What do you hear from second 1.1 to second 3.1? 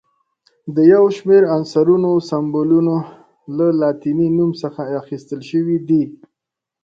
شمېر عنصرونو سمبولونه